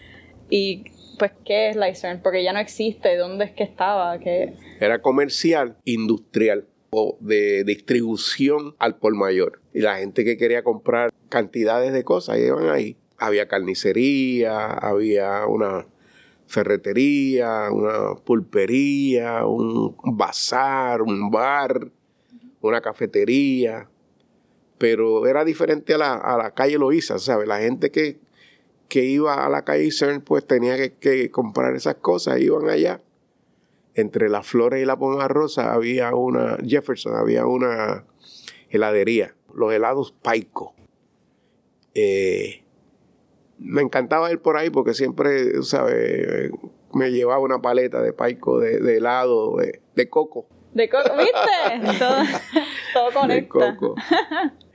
[0.48, 0.84] y
[1.18, 2.20] pues ¿qué es la CERN?
[2.22, 4.18] Porque ya no existe, ¿dónde es que estaba?
[4.18, 4.54] ¿Qué?
[4.80, 9.60] Era comercial, industrial o de distribución al por mayor.
[9.72, 12.96] Y la gente que quería comprar cantidades de cosas iban ahí.
[13.18, 15.86] Había carnicería, había una
[16.46, 21.90] ferretería, una pulpería, un bazar, un bar,
[22.60, 23.88] una cafetería.
[24.78, 27.48] Pero era diferente a la, a la calle Loíza, ¿sabes?
[27.48, 28.18] La gente que,
[28.94, 33.00] que iba a la calle CERN pues tenía que, que, comprar esas cosas, iban allá.
[33.96, 38.04] Entre las flores y la poma rosa había una, Jefferson, había una
[38.70, 40.76] heladería, los helados Paico.
[41.94, 42.62] Eh,
[43.58, 46.52] me encantaba ir por ahí porque siempre, ¿sabes?
[46.92, 50.46] Me llevaba una paleta de paico, de, de helado, de, de, coco.
[50.72, 51.98] De coco, ¿viste?
[51.98, 52.22] todo,
[52.92, 53.76] todo de conecta.
[53.76, 53.96] coco.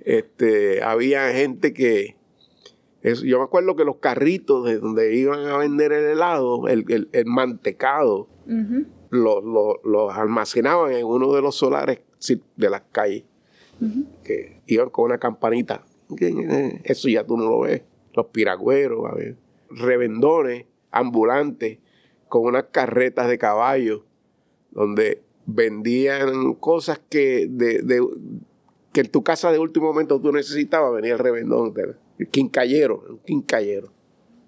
[0.03, 2.18] Este, había gente que,
[3.11, 6.85] es- yo me acuerdo que los carritos de donde iban a vender el helado, el,
[6.89, 8.85] el- el mantecado, Ujú.
[9.09, 9.43] los
[9.83, 11.99] los- almacenaban en uno de los solares
[12.55, 13.23] de las calles,
[14.23, 15.83] que iban con una campanita.
[16.83, 17.81] Eso ya tú no lo ves.
[18.13, 19.37] Los piragüeros, a ver,
[19.69, 21.77] revendones, ambulantes,
[22.27, 24.05] con unas carretas de caballo,
[24.71, 28.05] donde vendían cosas que de, de-
[28.91, 31.73] que en tu casa de último momento tú necesitabas, venía el revendón,
[32.19, 33.91] el quincallero, un quincallero,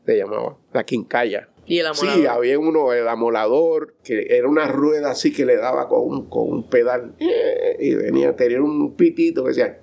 [0.06, 1.48] se llamaba, la quincalla.
[1.66, 2.28] Y el Sí, amolador.
[2.38, 6.50] había uno, el amolador, que era una rueda así que le daba con un, con
[6.52, 7.16] un pedal.
[7.80, 9.80] Y venía, tenía un pitito que decía.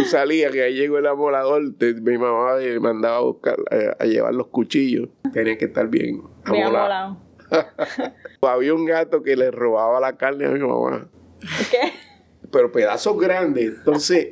[0.00, 3.56] Y salía que ahí llegó el amolador, te- mi mamá me mandaba a buscar,
[3.98, 5.08] a llevar los cuchillos.
[5.32, 7.18] Tenía que estar bien Bien amolado.
[7.50, 8.14] amolado.
[8.42, 11.08] Había un gato que le robaba la carne a mi mamá
[11.70, 11.92] ¿Qué?
[12.54, 13.74] pero pedazos grandes.
[13.78, 14.28] Entonces,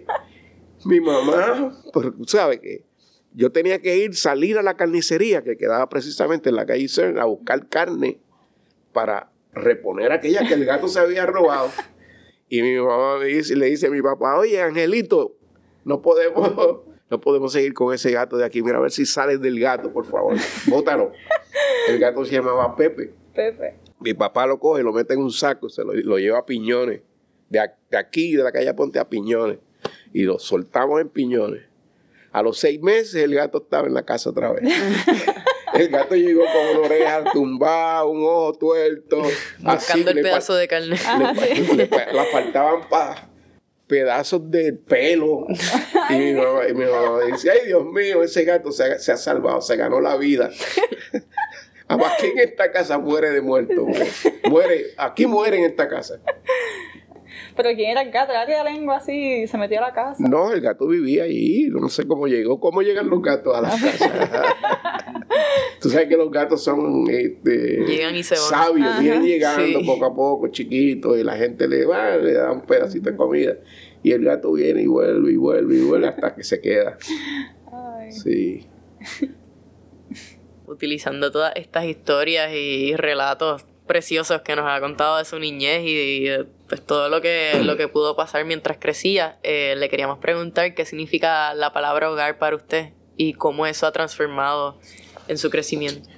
[0.85, 2.85] mi mamá, pues, tú sabes que
[3.33, 7.18] yo tenía que ir, salir a la carnicería que quedaba precisamente en la calle Cern
[7.18, 8.20] a buscar carne
[8.92, 11.70] para reponer aquella que el gato se había robado.
[12.48, 15.37] Y mi mamá me dice, le dice a mi papá, oye, Angelito,
[15.85, 16.53] no podemos,
[17.11, 18.62] no podemos seguir con ese gato de aquí.
[18.62, 20.37] Mira a ver si sales del gato, por favor.
[20.66, 21.11] Bótalo.
[21.88, 23.14] El gato se llamaba Pepe.
[23.35, 23.75] Pepe.
[24.01, 27.01] Mi papá lo coge, lo mete en un saco, se lo, lo lleva a Piñones.
[27.49, 29.59] De, a- de aquí, de la calle Ponte a Piñones.
[30.12, 31.62] Y lo soltamos en Piñones.
[32.33, 34.62] A los seis meses el gato estaba en la casa otra vez.
[35.75, 39.23] el gato llegó con una oreja tumbada, un ojo tuerto.
[39.59, 40.97] Buscando el pedazo de carne.
[40.97, 41.88] le, le
[42.33, 43.29] faltaban pa-
[43.87, 45.47] pedazos de pelo.
[46.09, 49.12] Y mi mamá, y mi mamá dice, ay Dios mío, ese gato se ha, se
[49.12, 50.51] ha salvado, se ganó la vida.
[51.94, 53.85] Aquí en esta casa muere de muerto.
[53.87, 54.07] Muere,
[54.48, 56.20] Muere- aquí muere en esta casa.
[57.57, 58.33] Pero ¿quién era el gato?
[58.33, 60.16] Era que la lengua así y se metió a la casa.
[60.26, 61.68] No, el gato vivía allí.
[61.70, 62.59] No sé cómo llegó.
[62.61, 64.11] ¿Cómo llegan los gatos a las casas?
[65.81, 68.44] Tú sabes que los gatos son este, Llegan y se van.
[68.44, 69.00] sabios, Ajá.
[69.00, 69.85] vienen llegando Sí.
[69.87, 73.55] poco a poco, chiquitos, y la gente le va, le da un pedacito de comida.
[74.02, 76.96] Y el gato viene y vuelve y vuelve y vuelve hasta que se queda.
[77.72, 78.12] Ay.
[78.12, 78.66] Sí.
[80.72, 86.26] Utilizando todas estas historias y relatos preciosos que nos ha contado de su niñez y,
[86.68, 90.85] pues, todo lo que, lo que pudo pasar mientras crecía, eh, le queríamos preguntar qué
[90.87, 94.78] significa la palabra hogar para usted y cómo eso ha transformado
[95.28, 96.08] en su crecimiento.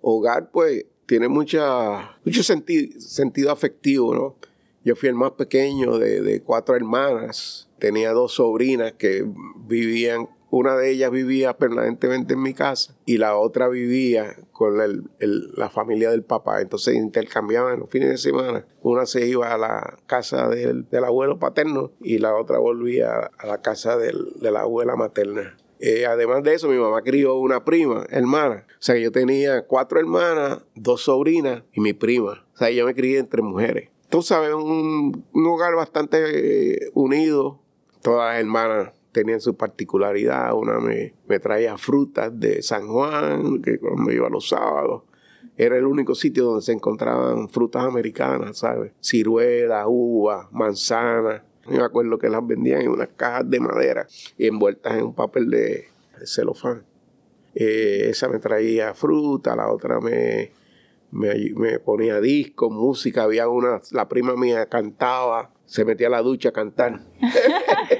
[0.00, 4.36] Hogar, pues, tiene mucha, mucho senti- sentido afectivo, ¿no?
[4.84, 7.68] Yo fui el más pequeño de, de cuatro hermanas.
[7.78, 13.36] Tenía dos sobrinas que vivían, una de ellas vivía permanentemente en mi casa y la
[13.36, 16.60] otra vivía con el- el- la familia del papá.
[16.60, 18.66] Entonces intercambiaban los fines de semana.
[18.82, 23.46] Una se iba a la casa del, del abuelo paterno y la otra volvía a
[23.46, 25.56] la casa del- de la abuela materna.
[25.82, 28.66] Eh, además de eso, mi mamá crió una prima, hermana.
[28.68, 32.44] O sea, yo tenía cuatro hermanas, dos sobrinas y mi prima.
[32.54, 33.88] O sea, yo me crié entre mujeres.
[34.10, 36.18] Tú sabes, un, un hogar bastante
[36.74, 37.60] eh, unido.
[38.02, 40.54] Todas las hermanas tenían su particularidad.
[40.54, 45.02] Una me, me traía frutas de San Juan, que cuando iba los sábados.
[45.56, 48.92] Era el único sitio donde se encontraban frutas americanas, ¿sabes?
[49.02, 51.42] Ciruelas, uvas, manzanas.
[51.66, 54.06] Me acuerdo que las vendían en unas cajas de madera
[54.38, 55.88] envueltas en un papel de,
[56.24, 56.84] celofán.
[57.54, 60.52] Eh, esa me traía fruta, la otra me,
[61.10, 63.24] me, ponía disco, música.
[63.24, 67.00] Había una, la prima mía cantaba, se metía a la ducha a cantar.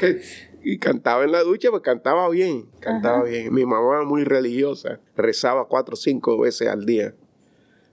[0.62, 3.52] y cantaba en la ducha, pues cantaba bien, cantaba bien.
[3.52, 7.14] Mi mamá era muy religiosa, rezaba cuatro o cinco veces al día.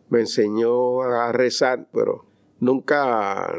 [0.10, 2.26] Me enseñó a rezar, pero
[2.60, 3.54] nunca,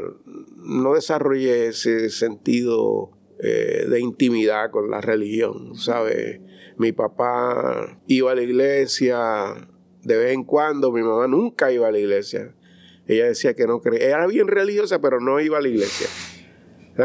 [0.56, 6.40] no desarrollé ese sentido eh, de intimidad con la religión, ¿sabes?
[6.76, 9.68] Mi papá iba a la iglesia
[10.02, 12.54] de vez en cuando, mi mamá nunca iba a la iglesia.
[13.06, 16.08] Ella decía que no creía, era bien religiosa, pero no iba a la iglesia.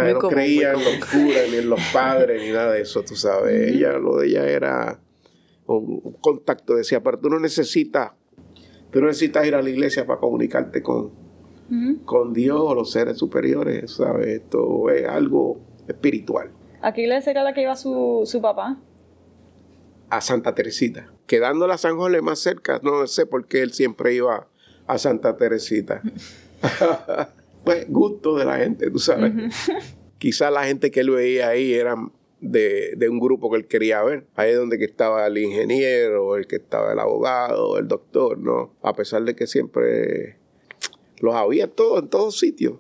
[0.02, 3.04] Muy no común, creía en los curas, ni en los padres, ni nada de eso,
[3.04, 3.72] tú sabes.
[3.72, 5.00] Ella, lo de ella era
[5.68, 6.76] un, contacto.
[6.76, 8.12] Decía, pero tú no necesitas,
[8.92, 11.12] tú no necesitas ir a la iglesia para comunicarte con,
[12.06, 14.28] con Dios o los seres superiores, ¿sabes?
[14.28, 16.50] Esto es algo espiritual.
[16.82, 18.80] ¿A qué iglesia era la que iba su, su papá?
[20.10, 21.14] A Santa Teresita.
[21.28, 24.48] Quedándola a San José más cerca, no sé por qué él siempre iba
[24.88, 26.02] a Santa Teresita.
[27.64, 29.34] pues gusto de la gente, tú sabes.
[30.18, 34.02] Quizás la gente que él veía ahí eran de, de un grupo que él quería
[34.04, 34.26] ver.
[34.36, 38.74] Ahí es donde que estaba el ingeniero, el que estaba el abogado, el doctor, ¿no?
[38.82, 40.38] A pesar de que siempre
[41.20, 42.76] los había todos en todos sitios.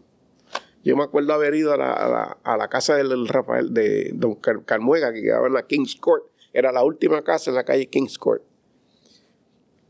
[0.83, 4.11] Yo me acuerdo haber ido a la, a la, a la casa del Rafael, de
[4.15, 6.25] Don Car- Carmuega, que quedaba en la King's Court.
[6.51, 8.43] Era la última casa en la calle King's Court.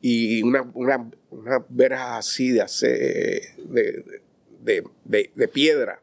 [0.02, 2.64] Y una, una, una así de,
[3.66, 4.04] de,
[4.64, 4.84] de,
[5.36, 6.02] de piedra.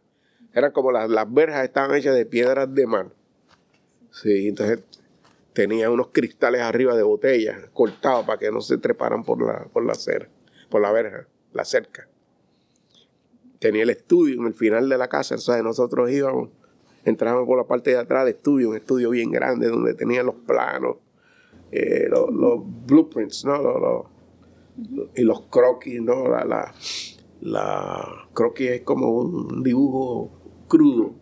[0.52, 3.10] Eran como las, las verjas estaban hechas de piedras de mar.
[4.10, 4.80] Sí, entonces
[5.52, 9.84] tenía unos cristales arriba de botellas cortados para que no se treparan por la, por
[9.84, 9.94] la
[10.68, 12.08] por la verja, la cerca.
[13.58, 16.48] Tenía el estudio en el final de la casa, o sea, nosotros íbamos,
[17.04, 20.36] entrábamos por la parte de atrás del estudio, un estudio bien grande donde tenían los
[20.36, 20.96] planos,
[21.70, 23.58] eh, los, blueprints, ¿no?
[23.58, 24.06] Los-
[25.14, 26.26] y los croquis, ¿no?
[26.28, 26.74] La, la,
[27.40, 30.30] la croquis es como un dibujo
[30.68, 31.14] crudo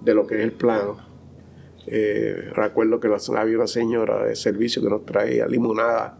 [0.00, 0.98] de lo que es el plano.
[1.86, 6.18] Eh, recuerdo que la- había una señora de servicio que nos traía limonada,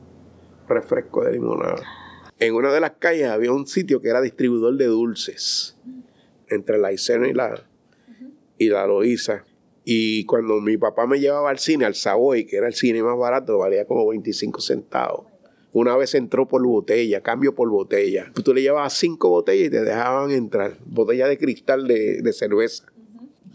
[0.69, 1.83] refresco de limonada.
[2.39, 5.77] En una de las calles había un sitio que era distribuidor de dulces
[6.49, 7.67] entre la Isena y la,
[8.59, 9.45] y la Loíza.
[9.85, 13.17] Y cuando mi papá me llevaba al cine, al Savoy, que era el cine más
[13.19, 15.27] barato, valía como 25 centavos.
[15.79, 18.33] Una vez entró por botella, cambio por botella.
[18.43, 20.79] Tú le llevabas cinco botellas y te dejaban entrar.
[20.87, 22.91] Botella de cristal de, de cerveza.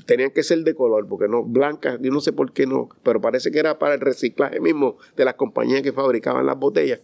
[0.05, 3.21] Tenían que ser de color, porque no, blancas, yo no sé por qué no, pero
[3.21, 7.01] parece que era para el reciclaje mismo de las compañías que fabricaban las botellas.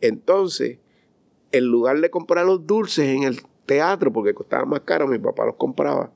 [0.00, 0.78] Entonces,
[1.50, 5.46] en lugar de comprar los dulces en el teatro, porque costaban más caro, mi papá
[5.46, 6.12] los compraba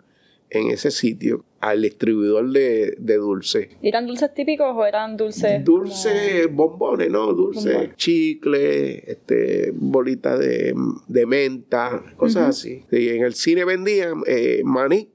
[0.51, 3.69] en ese sitio al distribuidor de, de dulces.
[3.81, 5.65] ¿Y ¿Eran dulces típicos o eran dulces?
[5.65, 7.33] Dulces, bombones, ¿no?
[7.33, 7.97] Dulces, Bombones.
[7.97, 10.75] chicle, este, bolitas de,
[11.09, 12.85] de menta, cosas así.
[12.91, 15.09] Sí, en el cine vendían eh, maní,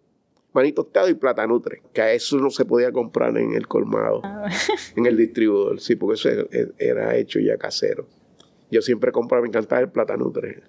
[0.52, 4.24] maní tostado y platanutre, que a eso no se podía comprar en el colmado,
[4.96, 8.08] en el distribuidor, sí, porque eso era, era hecho ya casero.
[8.72, 10.64] Yo siempre compraba, me encantaba el platanutre.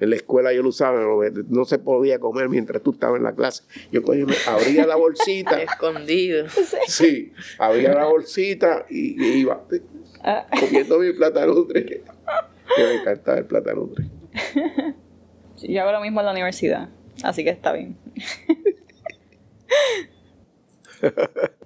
[0.00, 3.24] En la escuela yo lo usaba, no, no se podía comer mientras tú estabas en
[3.24, 3.64] la clase.
[3.92, 6.46] Yo cogía, abría la bolsita, Escondido.
[6.86, 9.62] sí, abría la bolsita y, y iba
[10.22, 11.84] Ah, comiendo mi platanutre.
[11.84, 12.02] Que
[12.82, 14.04] me encantaba el platanutre.
[15.62, 16.88] yo hago lo mismo en la universidad,
[17.22, 17.96] así que está bien.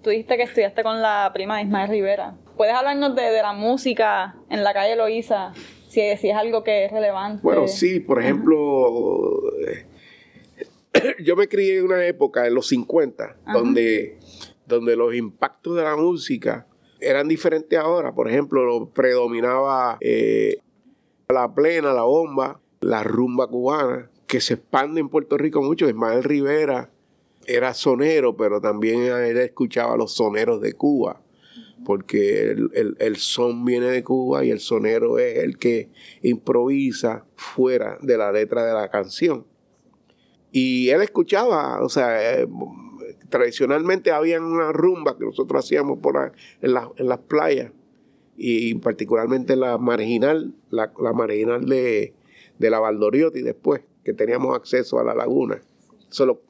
[0.02, 2.34] Tú dijiste que estudiaste con la prima de Ismael Rivera.
[2.56, 5.52] ¿Puedes hablarnos de, de la música en la calle Loíza?
[5.94, 7.40] Si, si es algo que es relevante.
[7.40, 9.86] Bueno, sí, por ejemplo, eh,
[11.22, 14.18] yo me crié en una época, en los 50, donde,
[14.66, 16.66] donde los impactos de la música
[16.98, 18.12] eran diferentes ahora.
[18.12, 20.56] Por ejemplo, lo predominaba eh,
[21.28, 25.88] la plena, la bomba, la rumba cubana, que se expande en Puerto Rico mucho.
[25.88, 26.90] Ismael Rivera
[27.46, 31.20] era sonero, pero también él escuchaba los soneros de Cuba
[31.84, 35.90] porque el, el- el son viene de Cuba y el sonero es el que
[36.22, 39.46] improvisa fuera de la letra de la canción.
[40.50, 42.46] Y él escuchaba, o sea, eh,
[43.28, 47.72] tradicionalmente había una rumba que nosotros hacíamos por en, la- en las playas
[48.36, 52.14] y particularmente la marginal, la, la marginal de,
[52.58, 55.60] de la Valdoriotti después, que teníamos acceso a la laguna.
[56.10, 56.40] Eso lo,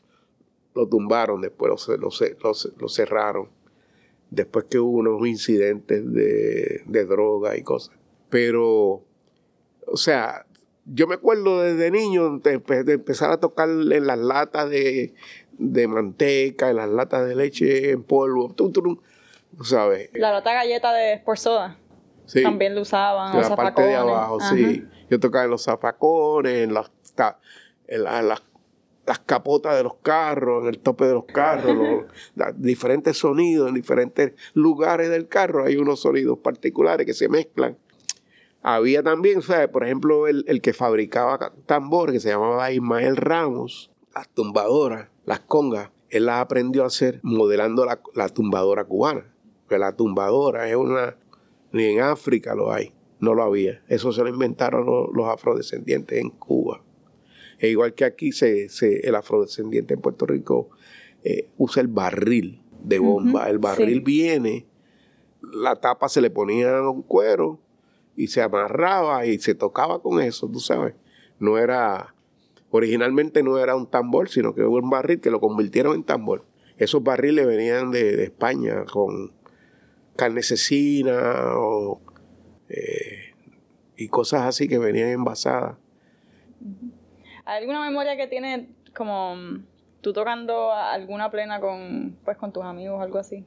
[0.89, 3.49] tumbaron después, lo cerraron
[4.35, 7.95] después que hubo unos incidentes de, de droga y cosas.
[8.31, 9.03] Pero,
[9.87, 10.45] o sea,
[10.87, 15.15] yo me acuerdo desde niño de, empe- de empezar a tocar en las latas de,
[15.59, 18.99] de manteca, en las latas de leche en polvo, tum, tum,
[19.57, 20.11] tú sabes.
[20.15, 21.79] La lata galleta de Sport Soda.
[22.27, 23.35] Sí, También lo usaban.
[23.37, 24.55] en la parte de abajo, Ajá.
[24.55, 24.85] sí.
[25.11, 26.91] Yo tocaba en los zafacones, las,
[27.87, 28.43] en las,
[29.07, 33.75] las capotas de los carros, en el tope de los carros, los- diferentes sonidos en
[33.75, 35.65] diferentes lugares del carro.
[35.65, 37.77] Hay unos sonidos particulares que se mezclan.
[38.63, 39.69] Había también, ¿sabes?
[39.69, 45.09] por ejemplo, el, el que fabricaba ca- tambor, que se llamaba Ismael Ramos, las tumbadoras,
[45.27, 49.31] las congas, él las aprendió a hacer modelando la, la tumbadora cubana.
[49.69, 51.17] Que la tumbadora es una,
[51.73, 53.83] ni en África lo hay, no lo había.
[53.89, 56.81] Eso se lo inventaron los, los afrodescendientes en Cuba.
[57.59, 60.71] E igual que aquí, se, se- el afrodescendiente en Puerto Rico
[61.23, 63.49] eh, usa el barril de bomba.
[63.49, 64.05] El barril sí.
[64.05, 64.67] viene,
[65.53, 67.61] la tapa se le ponía un cuero
[68.17, 70.95] y se amarraba y se tocaba con eso, tú sabes.
[71.39, 72.15] No era,
[72.71, 76.45] originalmente no era un tambor, sino que hubo un barril que lo convirtieron en tambor.
[76.77, 79.33] Esos barriles venían de, de España con
[80.17, 82.01] carne cecina o,
[82.69, 83.35] eh,
[83.97, 85.77] y cosas así que venían envasadas.
[87.45, 89.67] ¿Hay alguna memoria que tiene como mm,
[90.01, 93.45] tú tocando alguna plena con pues con tus amigos algo así?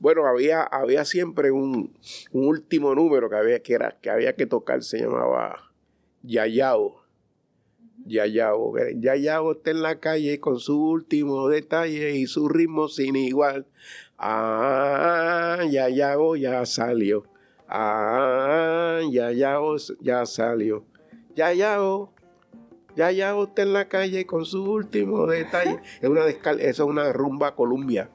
[0.00, 1.92] Bueno, había, había siempre un,
[2.32, 5.72] un último número que había que, era, que había que tocar, se llamaba
[6.22, 7.02] Yayao.
[8.06, 8.74] Yayao.
[8.96, 13.66] Yayao está en la calle con su último detalle y su ritmo sin igual.
[14.16, 17.24] Ah, Yayao ya salió.
[17.66, 20.84] Ah, Yayao ya salió.
[21.34, 22.12] Yayao.
[22.98, 25.78] Yayao está en la calle con su último detalle.
[26.02, 28.10] Es una, descal es una rumba Columbia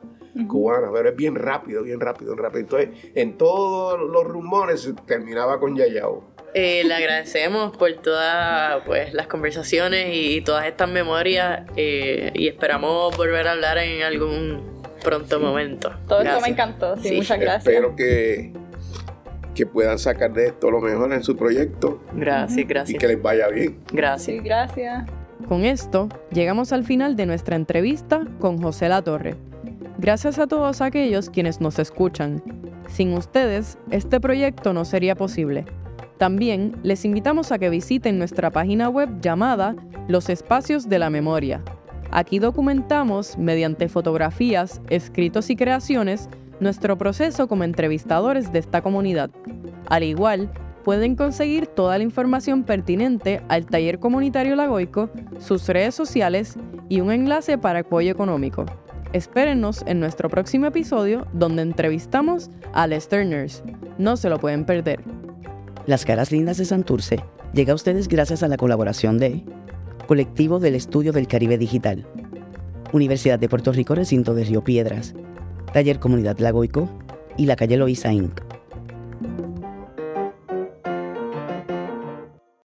[0.47, 2.61] cubana, pero es bien rápido, bien rápido, bien rápido.
[2.61, 6.23] Entonces, en todos los rumores terminaba con Yayao.
[6.55, 13.15] Eh, le agradecemos por todas pues, las conversaciones y todas estas memorias eh, y esperamos
[13.15, 15.93] volver a hablar en algún pronto momento.
[16.07, 17.67] Todo esto me encantó, sí, muchas gracias.
[17.67, 18.53] Espero que,
[19.53, 22.01] que puedan sacar de esto lo mejor en su proyecto.
[22.13, 22.95] Gracias, gracias.
[22.95, 23.79] Y que les vaya bien.
[23.91, 24.37] Gracias.
[24.37, 25.05] Sí, gracias.
[25.47, 29.35] Con esto, llegamos al final de nuestra entrevista con José La Torre.
[29.97, 32.41] Gracias a todos aquellos quienes nos escuchan.
[32.87, 35.65] Sin ustedes, este proyecto no sería posible.
[36.17, 39.75] También les invitamos a que visiten nuestra página web llamada
[40.07, 41.61] Los Espacios de la Memoria.
[42.11, 46.29] Aquí documentamos, mediante fotografías, escritos y creaciones,
[46.63, 49.29] nuestro proceso como entrevistadores de esta comunidad.
[49.87, 50.49] Al igual,
[50.83, 55.09] pueden conseguir toda la información pertinente al taller comunitario Lagoico,
[55.39, 56.55] sus redes sociales
[56.89, 58.65] y un enlace para apoyo económico.
[59.13, 63.63] Espérennos en nuestro próximo episodio donde entrevistamos a Lester Nurse.
[63.97, 65.03] No se lo pueden perder.
[65.85, 69.43] Las caras lindas de Santurce llega a ustedes gracias a la colaboración de
[70.07, 72.05] Colectivo del Estudio del Caribe Digital,
[72.91, 75.13] Universidad de Puerto Rico Recinto de Río Piedras,
[75.73, 76.87] Taller Comunidad Lagoico
[77.35, 78.39] y la calle Loíza Inc.